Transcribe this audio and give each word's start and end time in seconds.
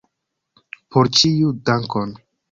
Por 0.95 1.09
ĉiuj, 1.17 1.51
dankon! 1.71 2.15